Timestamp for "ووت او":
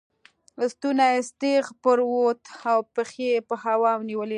2.11-2.79